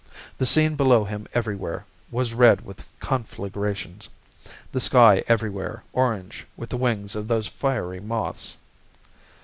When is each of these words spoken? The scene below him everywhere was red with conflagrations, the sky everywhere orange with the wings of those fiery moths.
The 0.39 0.47
scene 0.47 0.75
below 0.75 1.03
him 1.03 1.27
everywhere 1.31 1.85
was 2.09 2.33
red 2.33 2.61
with 2.61 2.87
conflagrations, 2.99 4.09
the 4.71 4.79
sky 4.79 5.23
everywhere 5.27 5.83
orange 5.93 6.47
with 6.57 6.71
the 6.71 6.77
wings 6.77 7.15
of 7.15 7.27
those 7.27 7.45
fiery 7.45 7.99
moths. 7.99 8.57